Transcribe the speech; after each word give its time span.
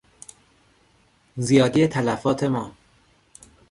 زیادی 1.37 1.87
تلفات 1.87 2.43
ما 2.43 2.71